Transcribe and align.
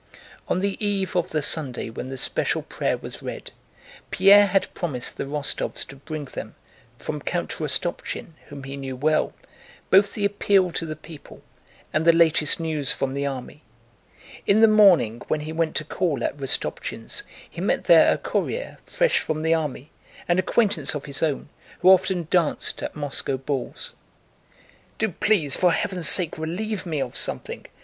On 0.47 0.61
the 0.61 0.83
eve 0.83 1.15
of 1.15 1.29
the 1.29 1.43
Sunday 1.43 1.91
when 1.91 2.09
the 2.09 2.17
special 2.17 2.63
prayer 2.63 2.97
was 2.97 3.21
read, 3.21 3.51
Pierre 4.09 4.47
had 4.47 4.73
promised 4.73 5.15
the 5.15 5.25
Rostóvs 5.25 5.87
to 5.89 5.95
bring 5.95 6.25
them, 6.25 6.55
from 6.97 7.21
Count 7.21 7.51
Rostopchín 7.59 8.29
whom 8.47 8.63
he 8.63 8.75
knew 8.77 8.95
well, 8.95 9.33
both 9.91 10.15
the 10.15 10.25
appeal 10.25 10.71
to 10.71 10.87
the 10.87 10.95
people 10.95 11.43
and 11.93 12.03
the 12.03 12.57
news 12.59 12.91
from 12.91 13.13
the 13.13 13.27
army. 13.27 13.61
In 14.47 14.59
the 14.61 14.67
morning, 14.67 15.21
when 15.27 15.41
he 15.41 15.53
went 15.53 15.75
to 15.75 15.83
call 15.83 16.23
at 16.23 16.35
Rostopchín's 16.37 17.21
he 17.47 17.61
met 17.61 17.83
there 17.83 18.11
a 18.11 18.17
courier 18.17 18.79
fresh 18.87 19.19
from 19.19 19.43
the 19.43 19.53
army, 19.53 19.91
an 20.27 20.39
acquaintance 20.39 20.95
of 20.95 21.05
his 21.05 21.21
own, 21.21 21.47
who 21.81 21.89
often 21.91 22.27
danced 22.31 22.81
at 22.81 22.95
Moscow 22.95 23.37
balls. 23.37 23.93
"Do, 24.97 25.09
please, 25.09 25.55
for 25.55 25.71
heaven's 25.71 26.09
sake, 26.09 26.39
relieve 26.39 26.87
me 26.87 26.99
of 27.03 27.15
something!" 27.15 27.67